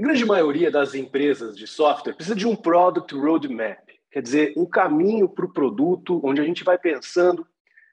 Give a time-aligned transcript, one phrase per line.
[0.00, 4.64] A grande maioria das empresas de software precisa de um product roadmap, quer dizer, um
[4.64, 7.46] caminho para o produto onde a gente vai pensando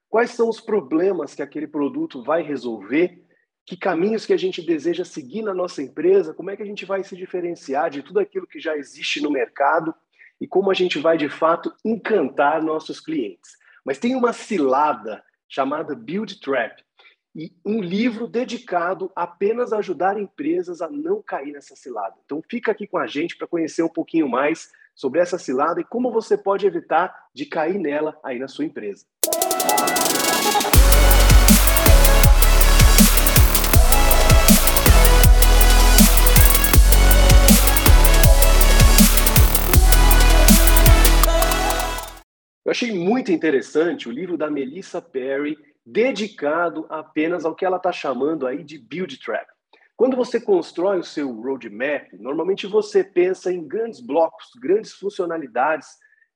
[0.07, 3.21] quais são os problemas que aquele produto vai resolver,
[3.65, 6.85] que caminhos que a gente deseja seguir na nossa empresa, como é que a gente
[6.85, 9.93] vai se diferenciar de tudo aquilo que já existe no mercado
[10.39, 13.57] e como a gente vai de fato encantar nossos clientes.
[13.83, 16.81] Mas tem uma cilada chamada Build Trap,
[17.37, 22.15] e um livro dedicado apenas a ajudar empresas a não cair nessa cilada.
[22.25, 25.83] Então fica aqui com a gente para conhecer um pouquinho mais sobre essa cilada e
[25.83, 29.05] como você pode evitar de cair nela aí na sua empresa.
[42.65, 45.55] Eu achei muito interessante o livro da Melissa Perry,
[45.89, 49.47] dedicado apenas ao que ela está chamando aí de build trap.
[49.95, 55.87] Quando você constrói o seu roadmap, normalmente você pensa em grandes blocos, grandes funcionalidades,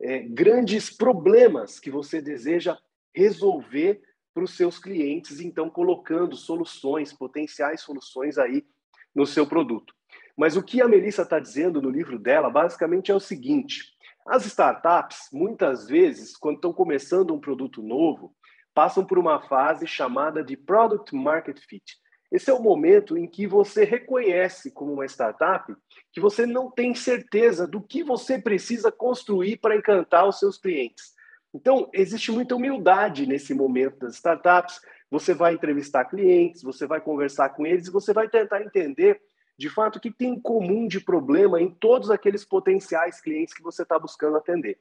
[0.02, 2.78] é, grandes problemas que você deseja
[3.14, 4.02] resolver
[4.34, 8.66] para os seus clientes, então colocando soluções, potenciais soluções aí
[9.14, 9.94] no seu produto.
[10.38, 13.84] Mas o que a Melissa está dizendo no livro dela, basicamente é o seguinte:
[14.26, 18.34] as startups, muitas vezes, quando estão começando um produto novo,
[18.74, 22.00] passam por uma fase chamada de Product Market Fit.
[22.32, 25.76] Esse é o momento em que você reconhece, como uma startup,
[26.14, 31.14] que você não tem certeza do que você precisa construir para encantar os seus clientes.
[31.54, 34.80] Então, existe muita humildade nesse momento das startups.
[35.10, 39.20] Você vai entrevistar clientes, você vai conversar com eles e você vai tentar entender
[39.62, 43.62] de fato, o que tem em comum de problema em todos aqueles potenciais clientes que
[43.62, 44.80] você está buscando atender.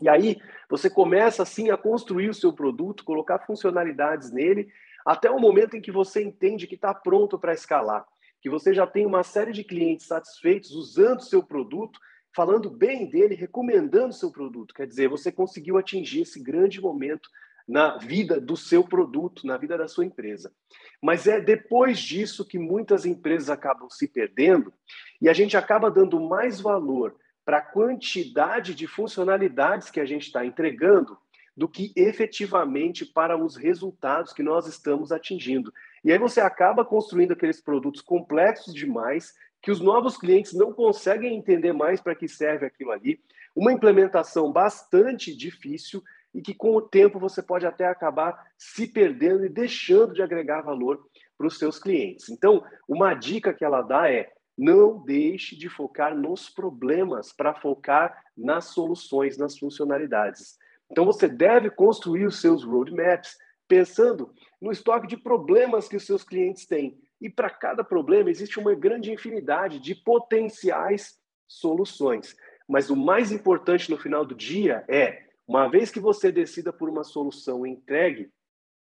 [0.00, 0.36] E aí,
[0.68, 4.68] você começa assim a construir o seu produto, colocar funcionalidades nele,
[5.04, 8.06] até o momento em que você entende que está pronto para escalar,
[8.40, 11.98] que você já tem uma série de clientes satisfeitos usando o seu produto,
[12.34, 14.74] falando bem dele, recomendando o seu produto.
[14.74, 17.28] Quer dizer, você conseguiu atingir esse grande momento
[17.70, 20.52] na vida do seu produto, na vida da sua empresa.
[21.00, 24.72] Mas é depois disso que muitas empresas acabam se perdendo
[25.20, 27.14] e a gente acaba dando mais valor
[27.44, 31.18] para a quantidade de funcionalidades que a gente está entregando
[31.56, 35.72] do que efetivamente para os resultados que nós estamos atingindo.
[36.02, 41.36] E aí você acaba construindo aqueles produtos complexos demais que os novos clientes não conseguem
[41.36, 43.20] entender mais para que serve aquilo ali.
[43.54, 46.02] Uma implementação bastante difícil
[46.32, 50.62] e que com o tempo você pode até acabar se perdendo e deixando de agregar
[50.62, 51.04] valor
[51.36, 52.28] para os seus clientes.
[52.28, 58.22] Então, uma dica que ela dá é: não deixe de focar nos problemas para focar
[58.36, 60.58] nas soluções, nas funcionalidades.
[60.90, 66.22] Então, você deve construir os seus roadmaps pensando no estoque de problemas que os seus
[66.22, 67.00] clientes têm.
[67.18, 72.36] E para cada problema existe uma grande infinidade de potenciais soluções.
[72.68, 76.90] Mas o mais importante no final do dia é uma vez que você decida por
[76.90, 78.30] uma solução entregue,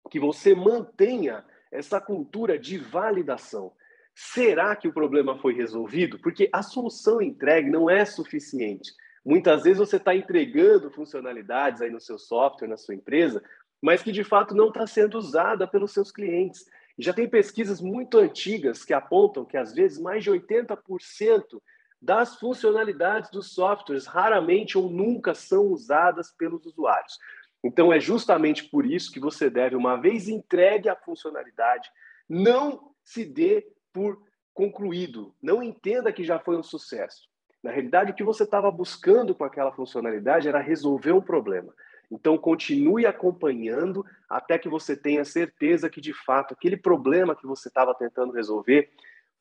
[0.09, 3.73] que você mantenha essa cultura de validação.
[4.15, 6.17] Será que o problema foi resolvido?
[6.19, 8.93] Porque a solução entregue não é suficiente.
[9.25, 13.43] Muitas vezes você está entregando funcionalidades aí no seu software, na sua empresa,
[13.81, 16.65] mas que de fato não está sendo usada pelos seus clientes.
[16.97, 21.61] Já tem pesquisas muito antigas que apontam que às vezes mais de 80%
[22.01, 27.17] das funcionalidades dos softwares raramente ou nunca são usadas pelos usuários.
[27.63, 31.89] Então, é justamente por isso que você deve, uma vez entregue a funcionalidade,
[32.29, 33.65] não se dê
[33.95, 34.21] por
[34.53, 37.29] concluído, não entenda que já foi um sucesso.
[37.63, 41.73] Na realidade, o que você estava buscando com aquela funcionalidade era resolver um problema.
[42.11, 47.69] Então, continue acompanhando até que você tenha certeza que, de fato, aquele problema que você
[47.69, 48.91] estava tentando resolver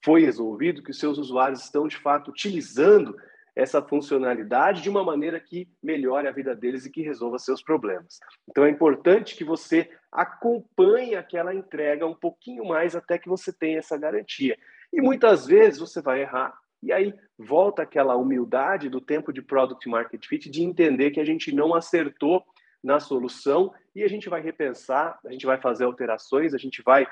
[0.05, 3.17] foi resolvido, que os seus usuários estão de fato utilizando
[3.57, 8.19] essa funcionalidade de uma maneira que melhore a vida deles e que resolva seus problemas.
[8.49, 13.81] Então é importante que você acompanhe aquela entrega um pouquinho mais até que você tenha
[13.81, 14.57] essa garantia.
[14.93, 19.89] E muitas vezes você vai errar e aí volta aquela humildade do tempo de product
[19.89, 22.45] market fit de entender que a gente não acertou
[22.83, 27.07] na solução e a gente vai repensar, a gente vai fazer alterações, a gente vai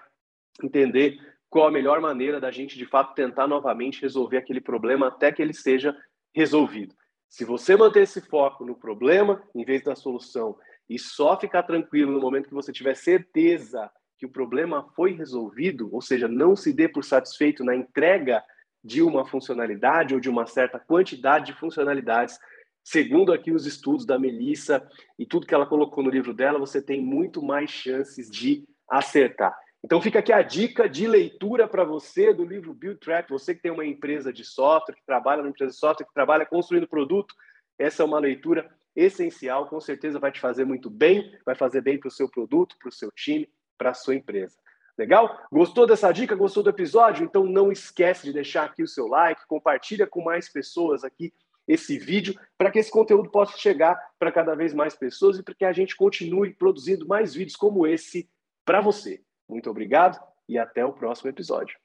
[0.62, 1.18] entender
[1.48, 5.40] qual a melhor maneira da gente, de fato, tentar novamente resolver aquele problema até que
[5.40, 5.96] ele seja
[6.34, 6.94] resolvido.
[7.28, 10.58] Se você manter esse foco no problema, em vez da solução,
[10.92, 15.88] e só ficar tranquilo no momento que você tiver certeza que o problema foi resolvido,
[15.90, 18.44] ou seja, não se dê por satisfeito na entrega
[18.84, 22.38] de uma funcionalidade ou de uma certa quantidade de funcionalidades,
[22.84, 24.86] segundo aqui os estudos da Melissa
[25.18, 29.56] e tudo que ela colocou no livro dela, você tem muito mais chances de acertar.
[29.82, 33.62] Então fica aqui a dica de leitura para você do livro Build Trap, você que
[33.62, 37.34] tem uma empresa de software, que trabalha numa empresa de software, que trabalha construindo produto,
[37.78, 41.98] essa é uma leitura essencial, com certeza vai te fazer muito bem, vai fazer bem
[41.98, 43.48] para o seu produto, para o seu time,
[43.78, 44.56] para a sua empresa.
[44.98, 45.46] Legal?
[45.50, 46.34] Gostou dessa dica?
[46.34, 47.24] Gostou do episódio?
[47.24, 51.32] Então não esquece de deixar aqui o seu like, compartilha com mais pessoas aqui
[51.66, 55.54] esse vídeo para que esse conteúdo possa chegar para cada vez mais pessoas e para
[55.54, 58.28] que a gente continue produzindo mais vídeos como esse
[58.64, 59.22] para você.
[59.48, 61.76] Muito obrigado e até o próximo episódio.